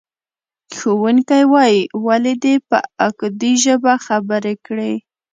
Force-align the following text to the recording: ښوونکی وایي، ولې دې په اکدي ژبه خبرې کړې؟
ښوونکی 0.75 1.43
وایي، 1.53 1.81
ولې 2.05 2.33
دې 2.43 2.55
په 2.69 2.77
اکدي 3.07 3.53
ژبه 3.63 3.93
خبرې 4.05 4.53
کړې؟ 4.65 4.93